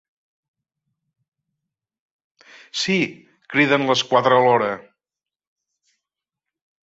Síííí! 2.83 3.05
—criden 3.55 3.87
les 3.91 4.03
quatre 4.13 4.39
alhora. 4.41 4.71